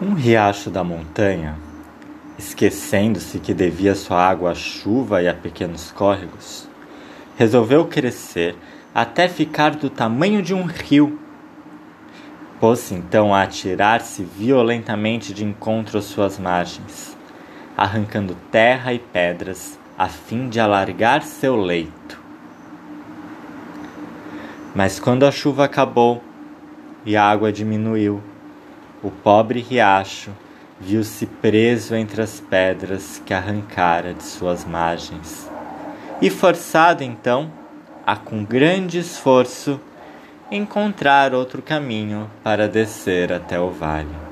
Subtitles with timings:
[0.00, 1.56] Um riacho da montanha,
[2.38, 6.68] esquecendo-se que devia sua água à chuva e a pequenos córregos,
[7.36, 8.56] resolveu crescer
[8.94, 11.20] até ficar do tamanho de um rio.
[12.58, 17.16] Pôs-se então a atirar-se violentamente de encontro às suas margens,
[17.76, 22.20] arrancando terra e pedras a fim de alargar seu leito.
[24.74, 26.22] Mas quando a chuva acabou
[27.04, 28.22] e a água diminuiu,
[29.02, 30.30] o pobre riacho
[30.80, 35.50] viu-se preso entre as pedras que arrancara de suas margens,
[36.20, 37.50] e forçado então
[38.06, 39.80] a, com grande esforço,
[40.50, 44.31] encontrar outro caminho para descer até o vale.